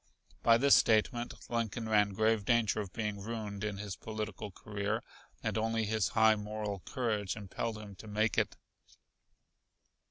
[0.41, 5.03] By this statement Lincoln ran grave danger of being ruined in his political career,
[5.43, 8.57] and only his high moral courage impelled him to make it.